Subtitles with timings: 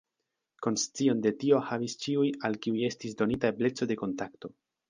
[0.67, 4.53] Konscion de tio havis ĉiuj, al kiuj estis donita ebleco de kontakto.